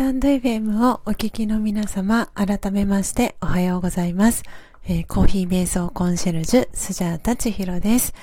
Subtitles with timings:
[0.00, 4.44] タンド FM をお聞きの皆様、改めましておはようございます。
[4.88, 8.14] えー、コーヒー瞑想コンシェルジュ、スジャータチヒロです。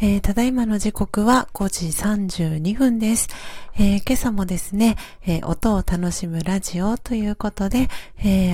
[0.00, 3.28] えー、ただいまの時刻は5時32分です。
[3.74, 4.96] えー、今朝もですね、
[5.42, 7.88] 音を楽しむラジオということで、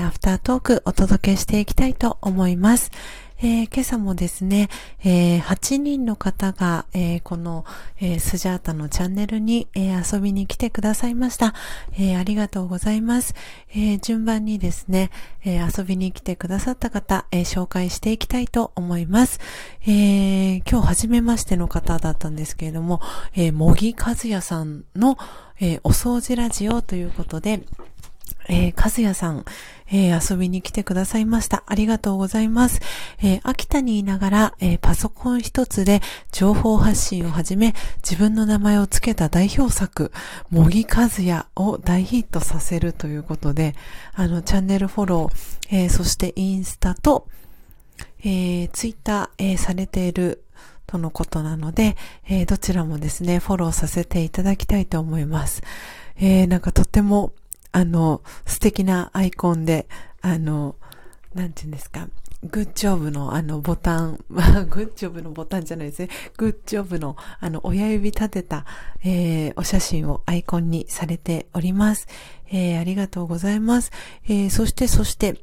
[0.02, 2.90] アフタートークお届けしていきたいと思います。
[3.42, 4.68] えー、今朝もですね、
[5.02, 7.64] えー、8人の方が、えー、この、
[7.98, 11.54] えスジャータのチャンネルに、え遊びに来てくださいました。
[11.98, 13.34] えありがとうございます。
[13.74, 15.10] え順番にですね、
[15.42, 19.40] え遊びに来てくださった方、え紹介していきたいと思います。
[19.86, 23.00] え今日初めましての方だったんですけれども、
[23.34, 25.16] え茂木和也さんの、
[25.60, 27.62] えお掃除ラジオということで、
[28.50, 29.44] えー、かずやさん、
[29.92, 31.62] えー、遊びに来てくださいました。
[31.66, 32.80] ありがとうございます。
[33.22, 40.10] えー、秋田にいながら、えー、パソコン一つで情報発信をはじめ、自分の名前を付けた代表作、
[40.50, 43.76] 茂木和也を大ヒットさせるということで、
[44.14, 47.28] あの、チャンネルフォロー、えそしてインスタと、
[48.24, 50.44] えツイッター、えされている
[50.88, 51.96] とのことなので、
[52.28, 55.62] えどちらもですね、フォローさせていただきたいと思います。
[56.16, 57.32] えなんかとっても
[57.72, 59.88] あの、素敵なアイコンで、
[60.20, 60.76] あの、
[61.34, 62.08] なんて言うんですか、
[62.42, 66.08] グッジョブのあのボタン、ま あグッジョブのボタンじゃないですね。
[66.38, 68.64] グッジョブのあの親指立てた、
[69.04, 72.08] えー、お写真をアイコンにされております。
[72.50, 73.92] えー、ありがとうございます。
[74.24, 75.38] えー、そしてそして、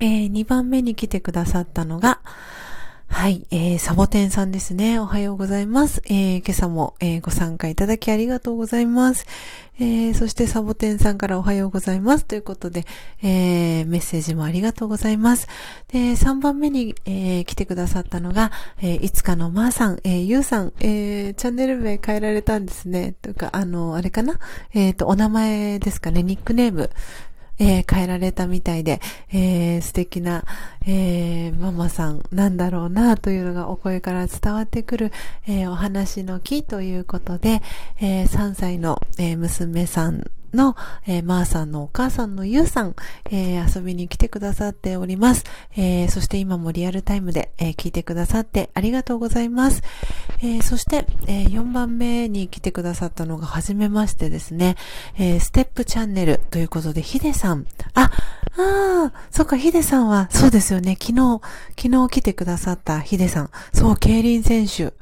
[0.00, 2.20] えー、2番目に来てくださったのが、
[3.08, 4.98] はい、えー、サボテンさんですね。
[4.98, 6.02] おはようございます。
[6.06, 9.26] えー、今朝も、えー、ご参加いただきありがとうございます。
[9.78, 12.24] えー、そしてサボテンさんからおはようございます。
[12.24, 12.84] ということで、
[13.22, 15.48] えー、メッセージもありがとうございます。
[15.88, 18.52] で、3番目に、えー、来てくださったのが、
[18.82, 23.14] えー、いつかのまーさん、えー、ゆうさん、えー、チャンネル名変えられたんですね。
[23.22, 24.38] というか、あの、あれかな？
[24.74, 26.90] えっ、ー、と、お名前ですかね、ニックネーム。
[27.58, 29.00] えー、変えられたみたいで、
[29.32, 30.44] えー、素敵な、
[30.86, 35.12] えー、ママさんなんだろうなというのがお声から伝わってくる、
[35.48, 37.62] え、お話の木ということで、
[38.00, 40.76] えー、3歳の、え、娘さんの、
[41.06, 42.94] えー、まーさんのお母さんのゆうさん、
[43.30, 45.44] えー、遊びに来てくださっております。
[45.76, 49.82] えー、そして今もリアルタイムで、え聞いてくださってありがとうございます。
[50.42, 54.76] えそして、え4番目に来てくださったのが初めましてですね、
[55.18, 57.66] えステップチャンネルということで、ヒデさん。
[57.94, 58.10] あ、あ
[58.58, 60.96] あ、そっか、ヒデさんは、そうですよね。
[61.00, 61.40] 昨日、
[61.76, 63.50] 昨日来てくださったヒデさん。
[63.72, 64.94] そう、競輪選手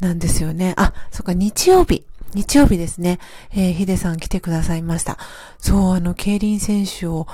[0.00, 0.74] なんですよね。
[0.76, 2.04] あ、そっか、日曜日。
[2.34, 3.18] 日曜日ですね、
[3.52, 5.18] えー、ヒデさん来てくださいました。
[5.58, 7.26] そう、あの、競輪選手を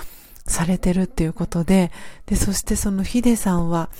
[0.46, 1.90] されてるっていうことで、
[2.26, 3.90] で、そしてそのヒデさんは、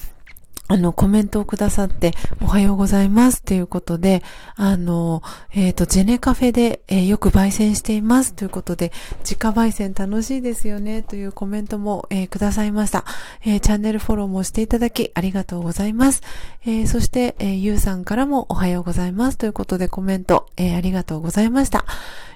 [0.70, 4.22] あの、コメントをくださって、おはようございますということで、
[4.54, 5.20] あの、
[5.52, 8.92] えっ、ー、と、ジェネカフェで、えー、よく焙煎していますということで、
[9.24, 13.04] 自家焙煎楽しいですよねというコメントも、えー、くださいました。
[13.44, 16.22] えチャンネルフォローもしていただき、ありがとうございます。
[16.64, 21.84] えそして、えゆうさんからもおはようございますということでコメント、えありがとうございました。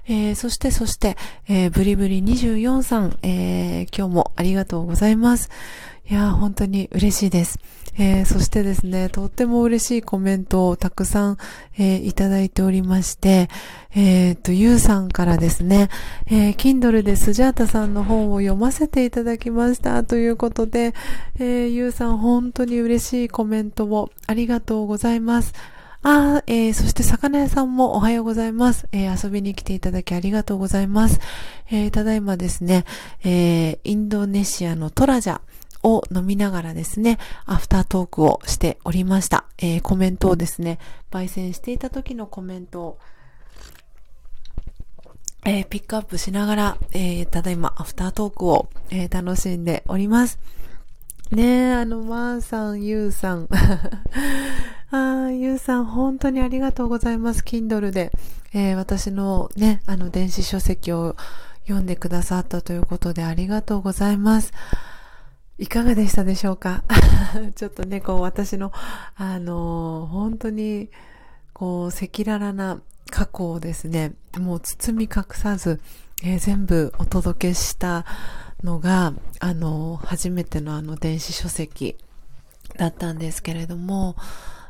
[0.09, 1.17] え、そして、そして、
[1.49, 5.51] え、ブリブリ24さん、え、今日もありがとうございます。
[6.11, 7.59] いや、本当に嬉しいです。
[7.97, 11.39] えー、そしてですね、とっても嬉しいコメントをたくさん、
[11.79, 13.49] えー、いただいておりまして、
[13.95, 15.91] えー、と、ゆうさんからですね、
[16.27, 20.95] えー、Kindle でスジャータさんの本を読ませていただきましたということで、
[21.39, 25.53] えー、ゆうさん本当に嬉しいコメントをありがとうございます。
[26.07, 28.87] あえー、そして魚屋さんもおはようございます。
[28.93, 31.19] えー、遊びに来ていただきありがとうございます。
[31.71, 32.85] えー、ただいまですね、
[33.25, 35.41] えー、インドネシアのトラジャ、
[35.85, 39.45] を飲みながらですね、アフタートークをしておりました。
[39.59, 40.79] えー、コメントをですね、
[41.11, 42.99] 焙煎していた時のコメントを、
[45.45, 50.39] えー、ピックアップしながら、えー、ただいまアフタートークを、え楽しんでおります。
[51.31, 53.49] ねえ、あの、まーさん、ゆうさん。
[54.91, 57.43] あゆうさん、本当にありがとうございます。
[57.43, 58.13] Kindle で、
[58.53, 61.17] えー、私のね、あの、電子書籍を
[61.65, 64.53] 読んでくださったということでありがとうございます。
[65.59, 66.83] いかがでしたでしょうか？
[67.55, 68.73] ちょっとね、こう私の、
[69.17, 70.91] あのー、本当に、
[71.53, 72.81] こう、赤裸々な
[73.11, 75.81] 過去をですね、もう包み隠さず、
[76.25, 78.05] えー、全部お届けした
[78.65, 81.97] のが、あのー、初めてのあの電子書籍
[82.77, 84.17] だったんですけれども、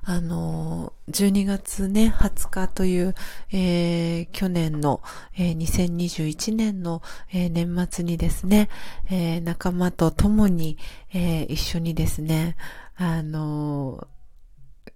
[0.06, 3.14] あの、12月ね、20日という、
[3.52, 5.02] えー、去年の、
[5.36, 7.02] えー、2021年の、
[7.32, 8.68] えー、年末にですね、
[9.10, 10.76] え仲間と共に、
[11.12, 12.56] え一緒にですね、
[12.96, 14.06] あの、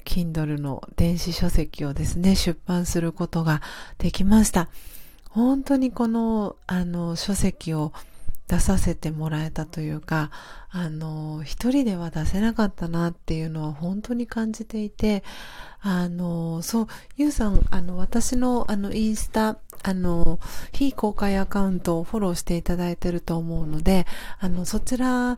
[0.04, 3.62] Kindle の電子書籍をですね、出版することが
[3.98, 4.68] できました。
[5.30, 7.92] 本当にこの、あの、書籍を
[8.48, 10.30] 出させてもらえたというか、
[10.70, 15.22] あの、一人では出せなかったなっていうのは本当に感じていて、
[15.80, 16.86] あの、そう、
[17.16, 20.40] ゆうさん、あの、私の、あの、インスタ、あの、
[20.72, 24.06] 非公開アカウントをフォローしていただいてると思うので、
[24.40, 25.36] あの、そちら、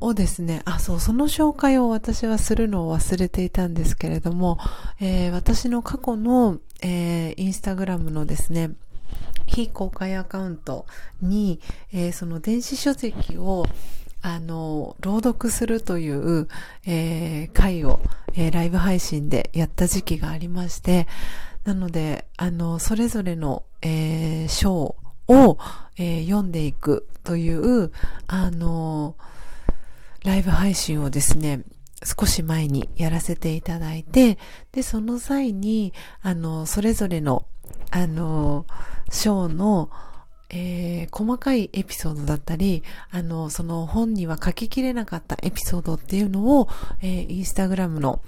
[0.00, 4.58] をですね、あ、そう、その紹介を私はするのを忘れていたんですけれども、
[5.00, 8.72] えー、私の過去の、えー、インスタグラムのですね、
[9.46, 10.86] 非公開アカウント
[11.20, 11.60] に、
[11.92, 13.66] えー、その電子書籍を
[14.26, 16.48] あの、朗読するという、
[16.86, 18.00] えー、会を、
[18.32, 21.06] えー、ライブ配信でやった時期がありまして、
[21.64, 24.96] なので、あの、それぞれの、えー、章
[25.28, 25.58] を、
[25.98, 27.92] えー、読んでいくという、
[28.26, 29.14] あの、
[30.24, 31.62] ライブ配信をですね、
[32.02, 34.38] 少し前にやらせていただいて、
[34.72, 35.92] で、その際に、
[36.22, 37.44] あの、それぞれの、
[37.90, 38.64] あの、
[39.14, 39.90] ショーの、
[40.50, 46.68] えー、細かいエピソードだったり、あの、その本には書ききれなかったエピソードっていうのを、
[47.00, 48.20] えー、インスタグラムの、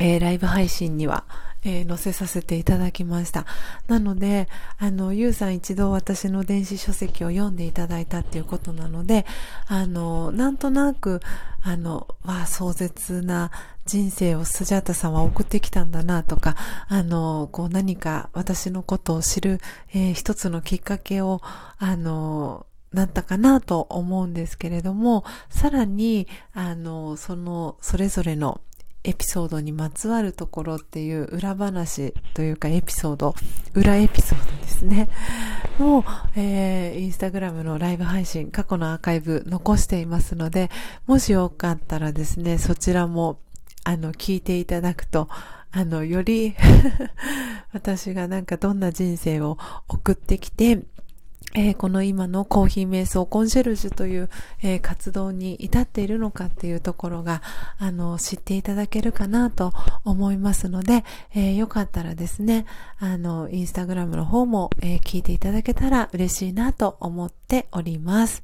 [0.00, 1.24] えー、ライブ配信には、
[1.62, 3.44] えー、載せさせていただきました。
[3.86, 4.48] なので、
[4.78, 9.26] あの、ゆうさん一度私の電子書籍を読んでいただいたっていうことなので、
[9.66, 11.20] あの、なんとなく、
[11.62, 13.50] あの、わあ、壮絶な
[13.84, 16.56] 人生をスジャータさんは送ってきたんだなとか、
[16.88, 19.60] あの、こう何か私のことを知る、
[19.92, 21.42] えー、一つのきっかけを、
[21.78, 28.60] あの、なったかなと思うんですけれども、さらに、あの、その、それぞれの、
[29.02, 33.34] エピソードにまつわるところっていう裏話というかエピソード、
[33.74, 35.08] 裏エピソードですね。
[35.78, 36.04] もう、
[36.36, 40.70] えー、インスタグラムのライブ配信、過去のアーカイブ残していますので、
[41.06, 43.38] もしよかったらですね、そちらも、
[43.84, 45.28] あの、聞いていただくと、
[45.72, 46.54] あの、より
[47.72, 49.56] 私がなんかどんな人生を
[49.88, 50.82] 送ってきて、
[51.54, 54.30] えー、この今のコーヒー瞑想コンシェルジュという、
[54.62, 57.42] えー、活動に至っているのかっていうところが、
[57.78, 59.72] あの、知っていただけるかなと
[60.04, 62.66] 思いますので、えー、よかったらですね、
[62.98, 68.42] あの、インスタグラムの方も、え聞いていただけたら嬉しいなと思っております。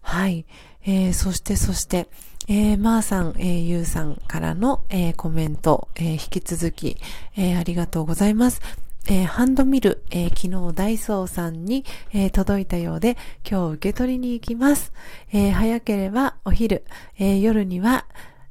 [0.00, 0.44] はい。
[0.84, 2.08] えそして、そして、
[2.48, 6.96] えー、まーさん、えー、ゆうさんからの、えー、コメント、えー、引き続き、
[7.36, 8.60] え、ありがとうございます。
[9.08, 13.16] えー、ハンドミル、えー、昨日ダイソーさんに、えー、届いたようで、
[13.48, 14.92] 今日受け取りに行きます。
[15.32, 16.84] え早ければお昼、
[17.18, 18.06] え夜には、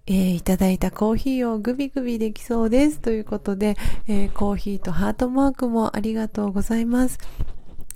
[0.08, 3.00] え、いただいたコーヒーをグビグビできそうです。
[3.00, 3.78] ということで、
[4.08, 7.18] え、コーヒーとハートマークもありがとうございます。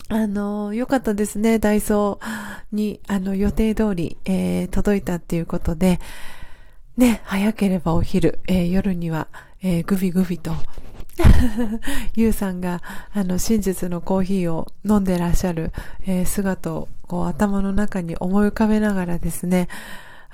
[0.08, 1.60] あの、よかったですね。
[1.60, 6.00] ダイソーに、あの、予定通り、え、届いたっていうことで、
[6.96, 9.28] ね、早ければお昼、え、夜には、
[9.62, 10.54] え、グビグビと、
[12.16, 12.82] ゆうさんが、
[13.14, 15.72] あの、真実のコーヒーを飲んでらっしゃる、
[16.06, 19.68] えー、姿を、こう、頭の中に思い浮かべながらですね、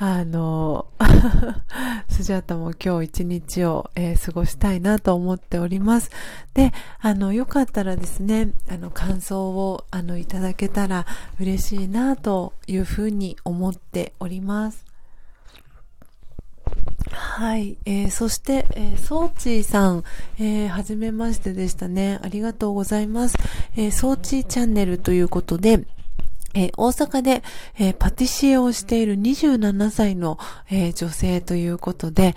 [0.03, 0.87] あの、
[2.09, 6.09] スジャータも今日一日を、えー、過ごしたいなと思っております。
[6.55, 11.05] で、あの、よかったらですね、あの、感想を、あの、いただけたら
[11.39, 14.90] 嬉しいなというふうに思っております。
[17.11, 17.77] はい。
[17.85, 20.03] えー、そして、えー、ソーチーさん、
[20.39, 22.19] えー、はじめましてでしたね。
[22.23, 23.37] ありがとうございます。
[23.75, 25.85] えー、ソーチーチャンネルということで、
[26.53, 27.43] えー、大阪で、
[27.77, 30.39] えー、パティシエをしている27歳の、
[30.69, 32.35] えー、女性ということで、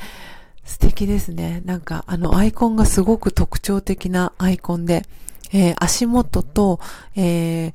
[0.64, 1.62] 素敵ですね。
[1.64, 5.04] なんか、あの、アイコンがすごく特徴的なアイコンで、
[5.52, 6.80] えー、足元と、
[7.16, 7.72] えー、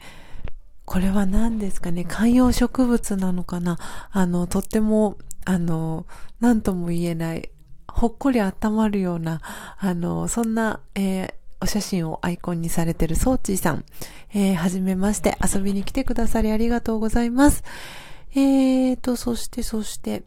[0.86, 3.78] これは何ですかね、観葉植物なのかな
[4.12, 5.18] あの、とっても、
[5.50, 6.06] あの、
[6.40, 7.50] 何とも言えない、
[7.88, 9.42] ほっこり温まるような、
[9.80, 13.84] あの、そんな、えー、お写真をアイコンにされてるソーチーさん、
[14.32, 17.64] えー、はじめまして遊びに来てくださりありがとうございます。
[18.36, 20.22] えーと、そして、そして、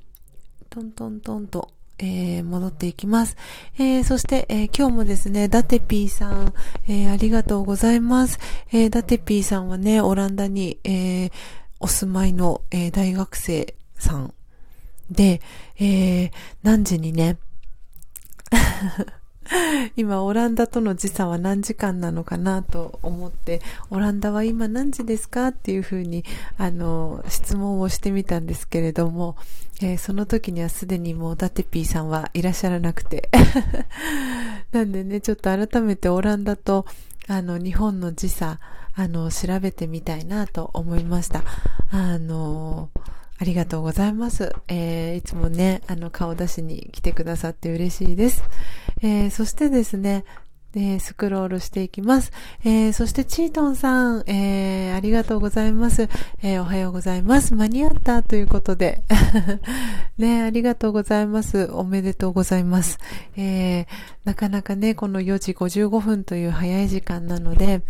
[0.71, 1.69] トントントンと、
[2.01, 3.37] えー、戻っていきます。
[3.79, 6.53] えー、そして、えー、今日もですね、ダテピーさん、
[6.89, 8.41] えー、ありがとうございます。
[8.73, 11.33] えー、ダテピーさんはね、オランダに、えー、
[11.79, 14.35] お住まいの、えー、大学生さん
[15.13, 15.41] で、
[15.79, 16.31] えー、
[16.63, 17.39] 何時にね、
[19.97, 23.61] 今、オランダとの時差は何時間なのかなと思って、
[23.91, 26.25] オランダは今何時ですかっていうふうに、
[26.57, 29.37] あの、質問をしてみたんですけれども、
[29.81, 33.31] えー、その時にはすでにもうダテピーさんはいらっしゃらなくて。
[34.73, 36.87] なんでね、ちょっと改めてオランダと、
[37.29, 38.59] あの、日本の時差、
[38.95, 41.43] あの、調べてみたいなと思いました。
[41.91, 42.89] あの
[43.43, 44.55] ありがとうございます。
[44.69, 48.45] えー、いつもね、あの、顔出しに来てくださって嬉しいです。
[49.03, 50.25] えー、そしてですね、
[50.71, 52.31] で、スクロールしていきます。
[52.65, 56.09] えー、そしてチートンさん、えー、ありがとうございます。
[56.41, 57.57] え、おはようございます。
[57.57, 59.03] 間に合ったということで。
[60.19, 61.69] ね、ありがとうございます。
[61.73, 62.99] おめでとうございます。
[63.37, 63.89] え、
[64.25, 67.83] なかなかね、この4時55分という早い時間なので、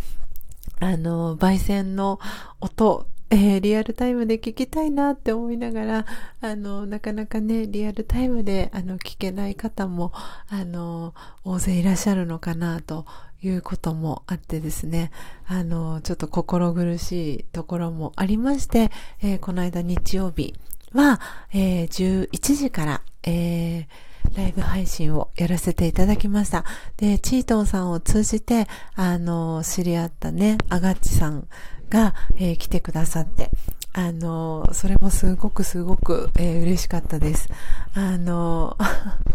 [0.79, 2.19] あの、焙煎の
[2.59, 6.05] 音、えー、リアルタイムで聞きたいなって思いながら、
[6.39, 10.11] あの、なかなかね、リアルタイムで、あの、聞けない方も、
[10.49, 13.07] あの、大勢いらっしゃるのかなと
[13.41, 15.09] いうこともあってですね、
[15.47, 18.91] あの、ちょっと心苦しいところもありまして、
[19.23, 20.53] えー、この間日曜日
[20.91, 21.19] は、
[21.51, 26.65] えー、11時から、えー、ライブ配信をやらせていただきました。
[26.97, 31.47] で、チートンさんを通じて、あの、知り合ったね、アガッチさん
[31.93, 33.51] が、えー、来てくださって、
[33.93, 37.47] あの、それもすごくすごく、えー、嬉しかったです。
[37.93, 38.75] あの、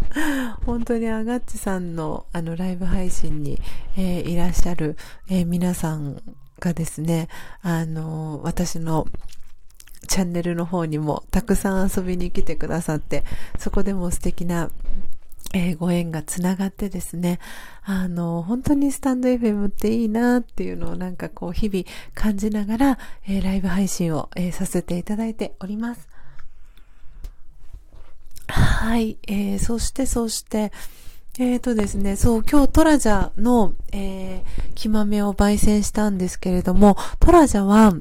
[0.65, 3.61] 本当にアガッチさんのあのライブ配信に、
[3.95, 4.97] えー、いらっしゃる、
[5.29, 6.21] えー、皆さん
[6.59, 7.29] がですね、
[7.61, 9.07] あの、私の
[10.09, 13.23] チャンネルの方にもたくさん遊びに来てくださって、
[13.57, 14.69] そこでも素敵な
[15.53, 17.39] えー、ご縁がつながってですね、
[17.83, 26.07] あの、本当にスタンド FM っていいなっていうのをなんかこう日々感じながら、えー、ライブ配信を、えー、させていただいております。
[28.47, 30.71] はい、えー、そしてそして、
[31.37, 37.93] えーとですね、そう、今日トラジャの、えー、木豆を焙煎したんですけれども、トラジャは、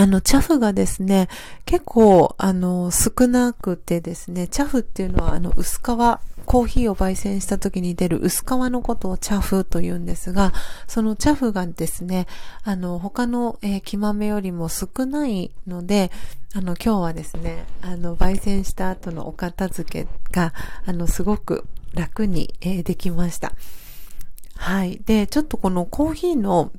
[0.00, 1.28] あの、チャフがですね、
[1.66, 10.54] 結構、あの、少なくてですね、チャフっていうのは、あの、薄皮、コーヒーを焙煎した時に出る薄皮のことをチャフと言うんですが、
[10.86, 12.28] そのチャフがですね、
[12.64, 16.10] あの、他の、えー、木豆よりも少ないので、
[16.54, 20.54] あの、今日はですね、あの、焙煎した後のお片付けが、
[20.86, 23.52] あの、すごく楽に、えー、できました。
[24.56, 24.98] はい。
[25.04, 26.72] で、ちょっとこのコーヒーの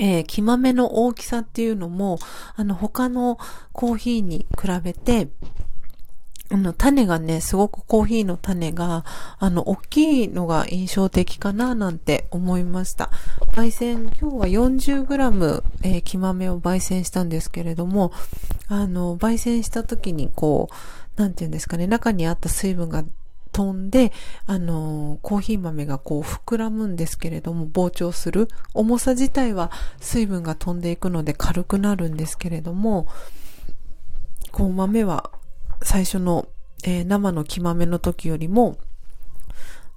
[0.00, 2.18] えー、木豆の大きさっていうのも、
[2.56, 3.38] あの、他の
[3.72, 5.28] コーヒーに比べて、
[6.52, 9.04] あの、種がね、すごくコーヒーの種が、
[9.38, 13.10] あの、大きいのが印象的かな、なんて思いました。
[13.52, 18.10] 焙煎、今日は 40g、えー、木豆を焙煎したんですけれども、
[18.68, 20.70] あの、焙煎した時にこ
[21.16, 23.04] う、なんていうんですかね、中にあった水分が
[23.52, 24.12] 飛んで、
[24.46, 28.48] あの、コーヒー豆がこう膨らむんですけれども、膨張する。
[28.74, 29.70] 重さ自体は
[30.00, 33.06] 水分が飛んでいくので軽くなるんですけれども、
[34.52, 35.30] こう豆は
[35.82, 36.48] 最初の、
[36.84, 38.78] えー、生の木豆の時よりも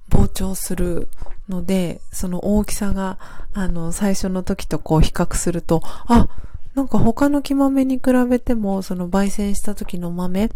[0.10, 1.10] 膨張する
[1.50, 3.18] ので、その大きさが、
[3.54, 6.28] あの、最初の時とこう比較すると、あ、
[6.76, 10.50] なんか他の木豆に比べても、その焙煎した時の豆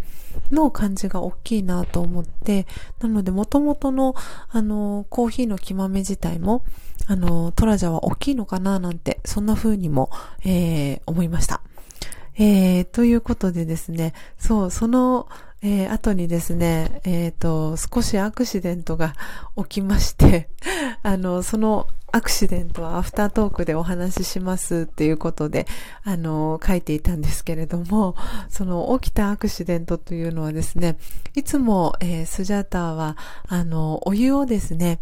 [0.52, 2.66] の感じが大きいなと思って、
[3.00, 4.16] なので元々の、
[4.50, 6.64] あの、コーヒーの木豆自体も、
[7.08, 10.10] あの、トラジャは大きいのかななんて、そんな風にも、
[10.44, 11.62] えー、思いました。
[12.40, 15.28] えー、ということでですね、そう、その、
[15.64, 19.16] えー、後にですね、えっ、ー、と、少しアクシデントが
[19.58, 20.50] 起きまして、
[21.02, 25.68] あの、そのアクシデントはアフタートークでお話ししますっていうことで、
[26.04, 28.16] あの、書いていたんですけれども、
[28.50, 30.98] その起きたアクシデントというのはですね、
[31.36, 35.00] いつも、えー、スジャーターは、あの、お湯をですね、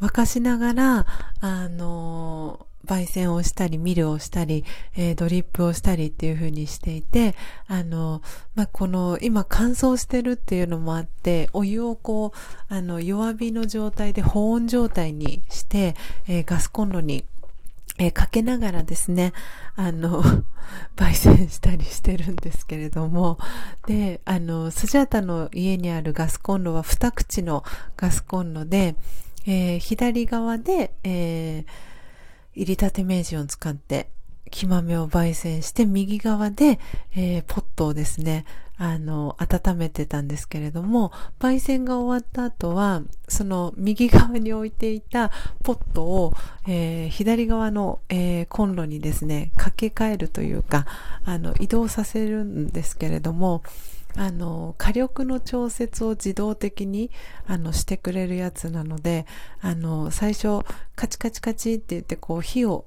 [0.00, 1.06] 沸かしながら、
[1.40, 4.64] あの、焙煎をしたり、ミルをしたり、
[4.96, 7.34] えー、ドリップをしたりっていう風にしていて、
[7.66, 8.22] あの、
[8.54, 17.24] まあ、この、今乾燥してるっていうのもあって、お湯をこう、あの、弱火の状態で保温状態にして、えー、ガスコンロに
[17.98, 19.32] えー、かけながらですね、
[19.74, 20.22] あの、
[20.96, 23.38] 焙煎したりしてるんですけれども、
[23.86, 27.64] で、あの、スジャータの家にあるガスコンロは二口の
[27.96, 28.94] ガスコンロで、
[29.46, 31.87] えー、左側で、えー、
[32.58, 34.10] 入りたて名人を使って
[34.50, 36.80] 木豆を焙煎して右側で、
[37.14, 38.44] えー、ポットをですね、
[38.76, 45.30] あの、温めてたんですけれども、焙煎が終わった後は、その右側に置いていた
[45.62, 46.32] ポットを、
[46.66, 50.86] えー、左側の、えー、コンロにですね、掛け替えるというか、
[51.24, 53.62] あの、移動させるんですけれども、
[54.16, 57.10] あの、火力の調節を自動的に、
[57.46, 59.26] あの、してくれるやつなので、
[59.60, 60.64] あの、最初、
[60.96, 62.86] カチカチカチって言って、こう、火を、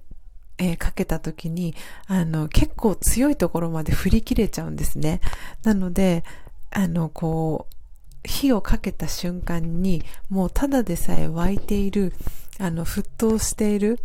[0.58, 1.76] えー、かけた時に、
[2.08, 5.22] あの、結構強いところまで振り切れちゃうんですね。
[5.64, 6.24] なので、
[6.72, 7.76] あの、こう、
[8.24, 12.14] 火をかけた瞬間に、もうただでさえ沸いている、
[12.60, 14.00] あの、沸騰している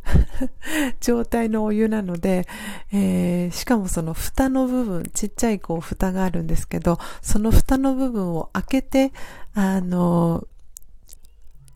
[1.00, 2.46] 状態のお湯なので、
[2.92, 9.12] えー、しかもその蓋の部分、ちっちゃいこう蓋があるんですけど、その蓋の部分を開けて、
[9.54, 10.46] あの、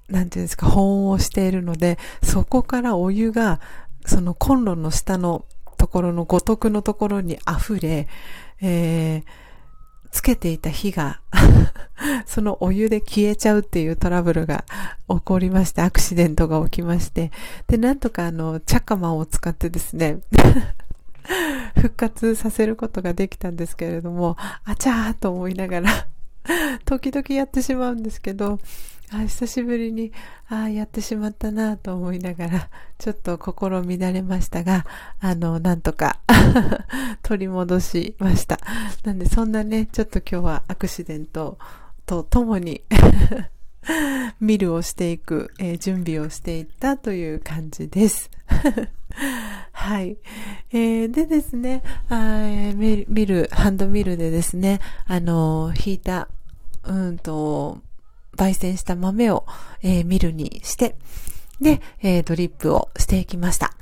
[0.09, 3.61] なんていうんですか、保温をしているので、そこからお湯が、
[4.07, 5.45] そのコンロの下の
[5.77, 8.09] ところの五徳のところに溢れ、
[8.61, 9.25] えー、
[10.11, 11.21] つけていた火が
[12.27, 14.65] そのお湯で消えちゃうっていうトラブルが
[15.09, 17.31] 起こりまして、アクシデントが起きまして、
[17.67, 20.19] で、なんとかあの、チャカマを使ってですね
[21.77, 26.07] 復活させることができたんですけれども、あちゃーと思いながら
[26.85, 28.59] 時々やってしまうんですけど、
[29.13, 30.13] あ久しぶりに、
[30.49, 34.87] あやってしまったなと思いながら、 ちょっと心乱れましたが、
[35.19, 36.21] あの、なんとか
[37.23, 38.61] 取り戻しました。
[39.05, 41.59] なんで、そんなね、ちょっと今日はアクシデント
[42.07, 42.83] とともに
[44.41, 48.31] ミルをしていく、えー、準備をしていったという感じです。
[49.73, 50.19] はい。
[50.71, 52.45] えー、でですね、あ
[52.77, 56.29] ミル、ハンドミルでですね、あのー、引いた、
[56.85, 57.81] うんと、
[58.41, 59.45] 焙煎した豆を、
[59.83, 60.97] えー、ミルにして、
[61.61, 63.75] で、えー、ドリップをしていきました。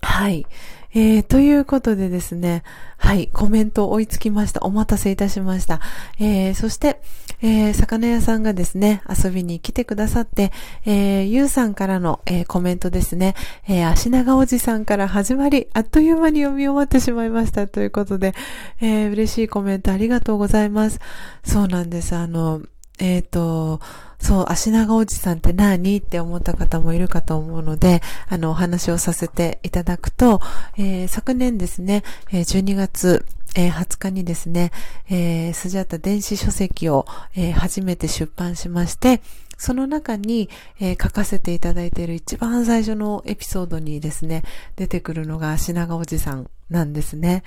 [0.00, 0.46] はい。
[0.94, 2.62] えー、ということでですね、
[2.98, 4.60] はい、コメント追いつきました。
[4.60, 5.80] お待たせいたしました。
[6.20, 7.00] えー、そして、
[7.40, 10.52] えー、魚屋さんがですね、遊びに来てくださって、
[10.84, 13.34] えー、ゆうさんからの、えー、コメントですね、
[13.66, 18.34] えー、足長おじさんから始まり、あっという間に読み終わってしまいましたということで、
[18.80, 21.00] えー、嬉しいコメントありがとうございます。
[21.42, 22.14] そうなんです。
[22.14, 22.60] あの、
[23.02, 23.80] えっ、ー、と、
[24.20, 30.40] そう、足長おじさんって何って思った方もいるかと思うので、あの、お話をさせていただくと、
[30.78, 33.26] えー、昨年ですね、12月、
[33.56, 34.70] え、20日にですね、
[35.10, 39.20] えー、スジャタ電子書籍を、えー、初めて出版しまして、
[39.58, 40.48] その中に、
[40.80, 44.44] えー、書かせていただいている一番最初のエピソードにですね、
[44.76, 47.42] 出てくるのが足長おじさんなんですね。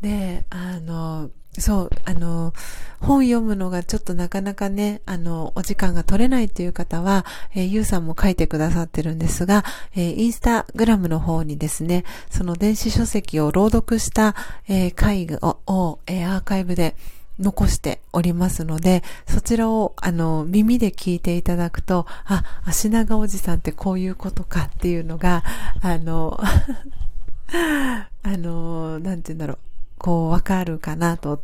[0.00, 1.30] で、あの、
[1.60, 2.52] そう、あの、
[3.00, 14.34] 本読むのがちょっとなかなかね、あの、お時間が取れないっていう方は、えー、ゆうさんも書いてくださってるんですが、えー、インスタグラムの方にですね、その電子書籍を朗読した、
[14.68, 16.96] えー、会をを、えー、アーカイブで
[17.38, 25.44] 残しておりますので、そちらを、あの、耳で聞いていただくと、あ、足長おじさんってこういうことかっていうのが、
[25.82, 26.40] あの、
[27.52, 29.58] あの、なんて言うんだろう。
[30.06, 31.40] こうわかるかなと、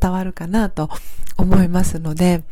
[0.00, 0.88] 伝わるかなと
[1.36, 2.44] 思いますので、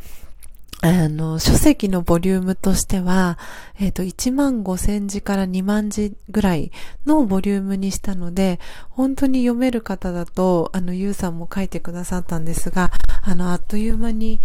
[0.83, 3.39] あの、書籍のボリュームとしては、
[3.79, 6.71] えっ、ー、と、1万5千字から2万字ぐらい
[7.07, 8.59] のボリュームにしたので、
[8.91, 12.91] 本当に読める方だと、あの、ゆうさんも書いてくださったんですが、
[13.23, 14.39] あの、あっという間に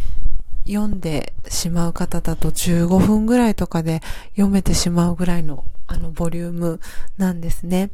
[0.67, 4.01] 読んでしまう方だと15分ぐらいとかで
[4.31, 6.81] 読めてしまうぐらいの、あの、ボリューム
[7.19, 7.91] なんですね。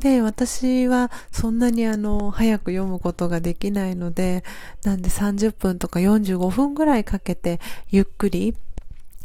[0.00, 4.44] で、私はそんなにあの、早く読むことができないので、
[4.84, 8.54] なんで30分とか45分ぐらいかけて、ゆっくり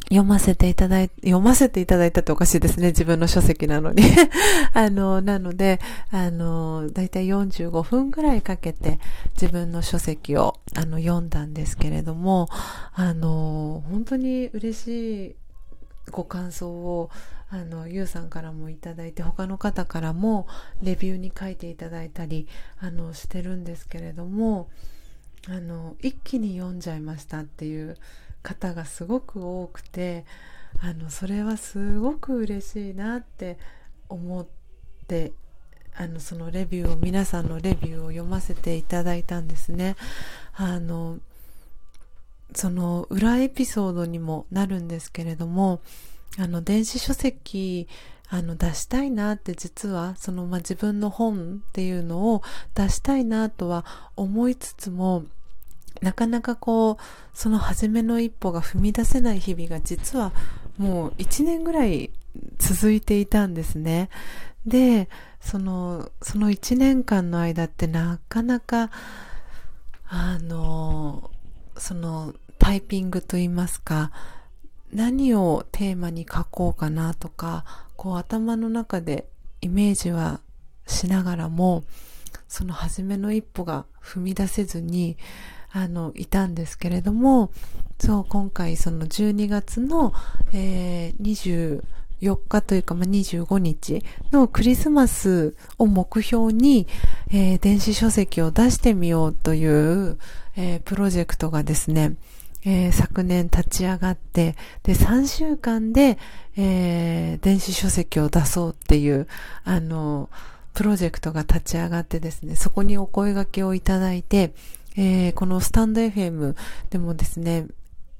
[0.09, 2.87] 読ませていただい、読ませていただいたっておかしいですね。
[2.87, 4.03] 自分の書籍なのに
[4.73, 5.79] あの、なので、
[6.11, 8.99] あの、だいたい45分ぐらいかけて
[9.41, 12.49] 自分の書籍を、あの、読んだんですけれども、
[12.93, 15.35] あの、本当に嬉しい
[16.11, 17.09] ご感想を
[17.53, 20.47] あのゆうさんからもいただいて他の方からも
[20.81, 22.47] レビューに書いていただいたり
[22.79, 24.69] あのしてるんですけれども
[25.47, 27.95] あの一気に読んじゃいましたっていう
[28.41, 30.25] 方がすごく多くて
[30.81, 33.59] あのそれはすごく嬉しいなって
[34.09, 34.47] 思っ
[35.07, 35.33] て
[35.95, 39.95] あのそのレビューを皆さんのレビューを読ませていただいたんですね。
[40.55, 41.19] あの
[42.55, 45.81] その裏エピソードにもなるんですけれども、
[46.37, 47.87] あの、電子書籍、
[48.29, 52.41] あの、出したいなって実は、その、まあ、自分の本っていうのを
[52.73, 55.25] 出したいなとは思いつつも、
[56.01, 56.97] なかなかこう、
[57.33, 60.31] その初めの一歩が踏み出せない日々が実は
[60.77, 62.11] もう一年ぐらい
[62.57, 64.09] 続いていたんですね。
[64.65, 65.09] で、
[65.39, 68.89] その、その一年間の間ってなかなか、
[70.07, 71.31] あの、
[71.77, 74.11] その、タイピングと言いますか、
[74.93, 77.65] 何をテーマに書こうかなとか、
[77.95, 79.27] こう頭の中で
[79.61, 80.41] イメージは
[80.85, 81.83] しながらも、
[82.47, 85.17] その初めの一歩が踏み出せずに、
[85.71, 87.51] あの、いたんですけれども、
[87.99, 90.13] そう、今回その12月の、
[90.53, 91.81] えー、
[92.21, 96.87] 24日というか、まあ、25日のクリスマスを目標に、
[97.31, 100.19] えー、電子書籍を出してみようという、
[100.55, 102.15] えー、プロジェクトがですね、
[102.65, 106.17] えー、昨年立ち上がって、で、3週間で、
[106.55, 109.27] えー、電子書籍を出そうっていう、
[109.63, 110.29] あの、
[110.73, 114.53] プロジェクトが立ち上がってですね、そこにお声掛けをいただいて、
[114.95, 116.55] えー、このスタンド FM
[116.89, 117.67] でもですね、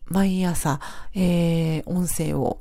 [0.08, 0.80] 毎朝、
[1.16, 2.60] えー、音声を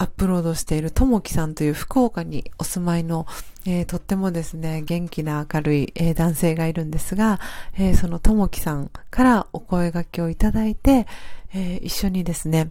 [0.00, 3.26] アップロードしているともきさんという福岡にお住まいの、
[3.66, 7.40] えー、とってもですね、元気な明るい、えー、男性がいるんですが、
[7.76, 11.08] えー、そのともきさんからお声掛けをいただいて、
[11.52, 12.70] え一緒にですね、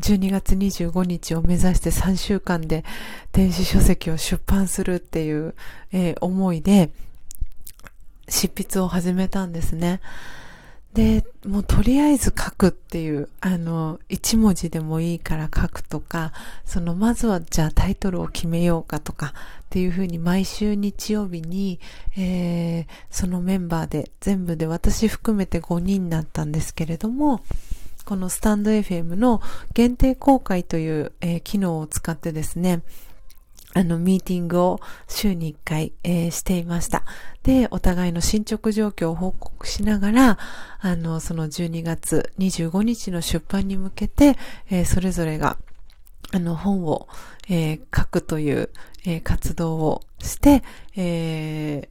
[0.00, 2.84] 12月25日を目指して3週間で
[3.32, 5.54] 電子書籍を出版するっていう、
[5.92, 6.90] え思いで
[8.28, 10.00] 執筆を始めたんですね。
[10.96, 16.32] で、もうとりあえず書くっていう、あの、一文字でもいいから書くとか、
[16.64, 19.32] そのまずはじゃあタイトルを決めようかとかっ
[19.68, 21.80] ていうふうに毎週日曜日に、
[22.16, 27.44] えー、そのメンバーで全部で私含めて5人になったんですけれども、
[28.06, 29.42] このスタンド FM の
[29.74, 32.80] 限定公開という、えー、機能を使ってですね、
[33.76, 37.04] あの、ミーティングを週に1回、えー、していました。
[37.42, 40.38] で、お互いの進捗状況を報告しながら、
[40.80, 44.38] あの、その12月25日の出版に向けて、
[44.70, 45.58] えー、それぞれが、
[46.32, 47.06] あの、本を、
[47.50, 48.70] えー、書くという、
[49.08, 50.64] え活動をして、
[50.96, 51.88] え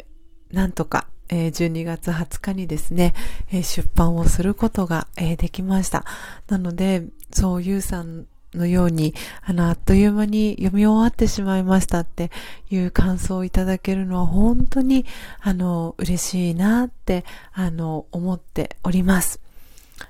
[0.51, 3.13] なんとか、え12月20日にですね、
[3.53, 6.03] え出版をすることが、えできました。
[6.49, 8.25] なので、そう、ゆうさん
[8.55, 12.31] のように、あの、あっという間に読み終わってしまいましたって
[12.69, 15.05] いう感想をいただけるのは本当に、
[15.41, 19.39] あの、嬉しいなって、あの、思っております。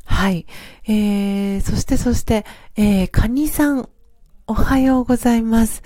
[0.06, 0.46] はい。
[0.88, 3.90] えー、そしてそして、えー、カニさん、
[4.48, 5.82] おはようございます。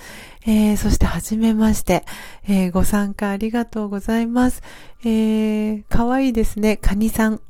[0.46, 2.04] えー、そしてはじめまして、
[2.46, 4.62] えー、ご参加ありがとうございます。
[5.02, 7.40] えー、かわいいですね、カニさん。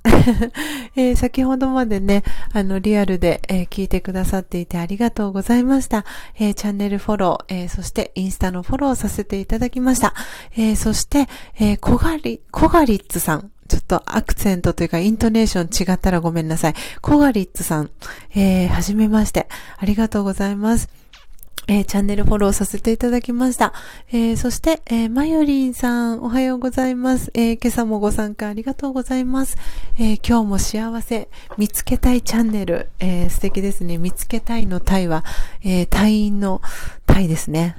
[0.95, 6.05] えー、先ほどまでね、あの、リアルで、えー、聞いてくださっていてありがとうございました。
[6.39, 10.15] えー、チャンネルフォロー、えー、そしてインスタのフォローさせていただきました。
[10.57, 13.51] えー、そして、えー、コガリ、コガリッツさん。
[13.67, 16.75] ちょっとアクセントというかイントネーション違ったらごめんなさい。
[17.01, 17.91] コガリッツさん、
[18.35, 19.49] えー、はじめまして。
[19.79, 21.00] ありがとうございます。
[21.71, 23.73] えー、チャンネルフォローさせていただきました。
[24.11, 27.31] えー、そして、えー、マヨリンさん、おはようございます。
[27.33, 29.57] え今朝もご参加ありがとうございます。
[29.97, 33.99] え今日も幸せ、見つけたいチャンネル、え素敵ですね。
[33.99, 35.25] 見つけたいのタイは、
[35.63, 36.61] え隊員の
[37.07, 37.77] タイですね。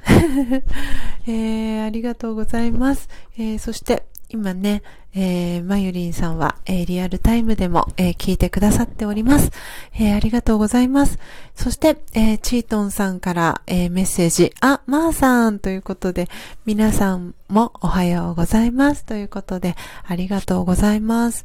[1.28, 3.10] えありがとうございます。
[3.36, 4.82] えそして、今ね、
[5.14, 9.50] えー、まゆりんさんは、えー、リアルタイムでも、えー、聞いてくださっております。
[9.94, 11.18] えー、ありがとうございます。
[11.54, 16.30] そして、えー、チートンさんから、えー、メッセージ、あ、まーさんということで、
[16.64, 21.44] 皆さんもおはようございますということで、ありがとうございます。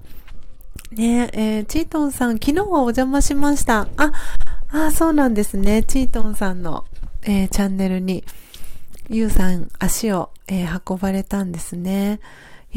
[0.93, 3.89] ねえー、チートンさん、昨日はお邪魔しました。
[3.97, 4.13] あ、
[4.69, 5.83] あ、そうなんですね。
[5.83, 6.85] チートンさんの、
[7.23, 8.23] えー、チャンネルに、
[9.09, 12.19] ゆうさん足を、えー、運ばれたんですね。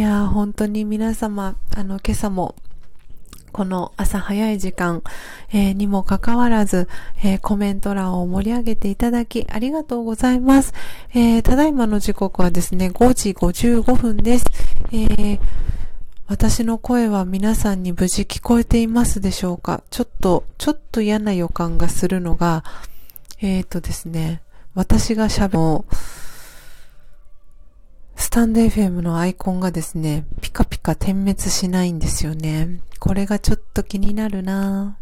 [0.01, 2.55] いやー、本当に皆様、あの、今朝も、
[3.53, 5.03] この朝早い時間、
[5.53, 6.89] えー、にもかかわらず、
[7.23, 10.73] えー、コメント欄を盛り上げていただきありがとうございます。
[11.13, 14.47] えー、ただいまの時刻はですね、5時55分です。
[14.91, 15.39] え
[16.29, 19.83] 私の声は皆さんに無事聞こえていますでしょうか？
[19.91, 22.65] ちょっと、ちょっと嫌な予感がするのが、
[23.43, 24.41] えっ、とですね、
[24.75, 25.85] 私が喋る
[28.21, 32.83] スタンド FM のアイコンがですね、ピカピカ点滅しないんですよね。
[32.99, 34.99] これがちょっと気になるな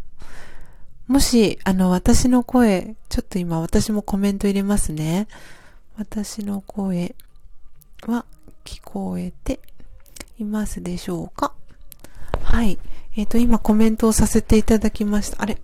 [1.05, 5.27] もし、あの、私の声、ちょっと今私もコメント入れますね。
[5.97, 7.13] 私の声
[8.07, 8.25] は
[8.63, 9.59] 聞こえて
[10.39, 11.53] いますでしょうか？
[12.41, 12.79] はい。
[13.17, 15.41] えっ、ー、と、今コメントをさせていただきました。
[15.41, 15.57] あれ？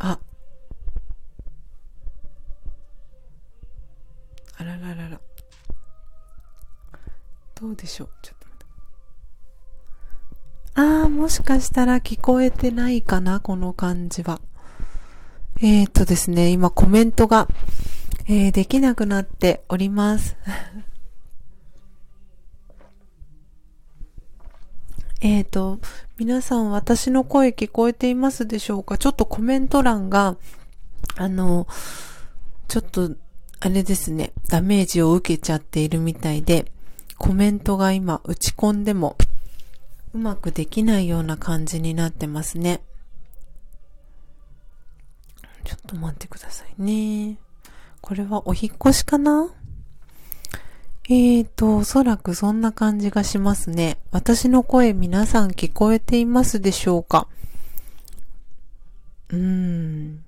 [0.00, 0.18] あ。
[4.58, 5.20] あらららら。
[7.62, 8.08] どうでしょう？
[8.22, 8.66] ちょっと待って。
[10.74, 14.40] あー、もしかしたら聞こえてないかなこの感じは。
[15.58, 17.46] えーとですね、今コメントが、
[18.26, 20.36] えー、できなくなっております。
[25.20, 25.78] えっと、
[26.18, 28.98] 皆さん私の声聞こえていますでしょうか？
[28.98, 30.36] ちょっとコメント欄が、
[31.14, 31.68] あの、
[32.66, 33.12] ちょっと、
[33.60, 36.72] あれですね、ダメージを受けちゃっているみたいで、
[37.22, 39.16] コメントが今打ち込んでも
[40.12, 42.82] うまくできないような感じになってますね。
[45.64, 47.38] ちょっと待ってくださいね。
[48.00, 49.54] これはお引越しかな？
[51.04, 53.98] えーと、おそらくそんな感じがしますね。
[54.10, 57.28] 私の声皆さん聞こえていますでしょうか？
[59.28, 60.24] うーん。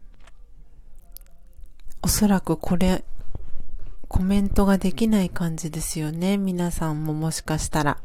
[2.03, 3.03] おそらくこれ、
[4.15, 6.37] コメントができない感じですよね。
[6.37, 7.99] 皆さんももしかしたら。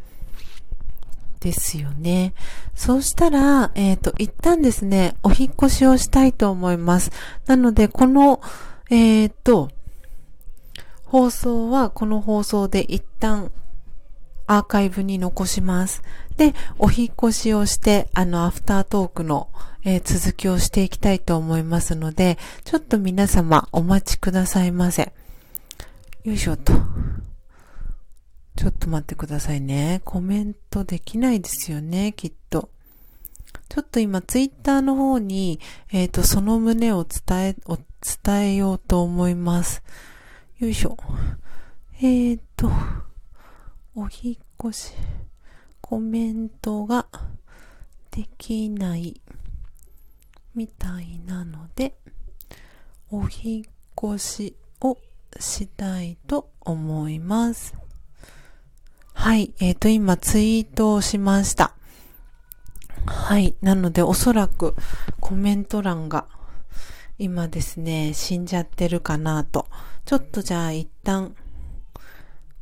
[1.40, 2.34] ですよね。
[2.74, 7.12] そうしたら、えっ、ー、と、一旦ですね、お引越しをしたいと思います。
[7.46, 8.42] なので、この、
[8.90, 9.70] えっ、ー、と、
[11.04, 13.52] 放送はこの放送で一旦
[14.48, 16.02] アーカイブに残します。
[16.38, 19.50] で、お引越しをして、あの、アフタートークの、
[19.86, 25.14] えー、続きをしていきたいと思いますので、ちょっと皆様お待ちくださいませ。
[26.26, 26.74] よいしょと。
[28.58, 30.02] ちょっと待ってくださいね。
[30.04, 32.70] コメントできないですよね、きっと。
[33.70, 35.62] ちょっと今、ツイッターの方に、
[35.92, 37.78] えっ、ー、と、その旨を伝え、を
[38.26, 39.82] 伝えようと思います。
[40.58, 40.98] よいしょ。
[42.02, 42.70] えーと、
[43.96, 44.94] お引越し、
[45.80, 47.08] コメントが
[48.12, 49.22] できない
[50.54, 51.96] みたいなので、
[53.10, 53.66] お引
[53.98, 54.98] 越しを
[55.40, 57.76] したいと思います。
[59.14, 59.54] はい。
[59.60, 61.74] えっ、ー、と、今ツイートをしました。
[63.06, 63.56] はい。
[63.62, 64.76] なので、おそらく
[65.20, 66.28] コメント欄が
[67.18, 69.68] 今ですね、死んじゃってるかなと。
[70.06, 71.36] ちょっとじゃあ一旦